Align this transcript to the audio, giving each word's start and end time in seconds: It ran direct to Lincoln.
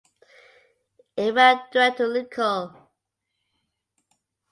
It 1.15 1.31
ran 1.35 1.61
direct 1.71 1.97
to 1.97 2.07
Lincoln. 2.07 2.71